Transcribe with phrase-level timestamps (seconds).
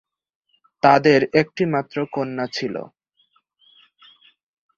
[0.83, 2.75] তাঁদের একটি মাত্র কন্যা ছিল।